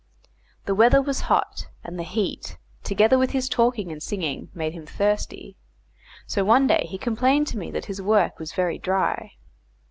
[0.65, 4.87] The weather was hot, and the heat, together with his talking and singing, made him
[4.87, 5.57] thirsty;
[6.25, 9.33] so one day he complained to me that his work was very dry.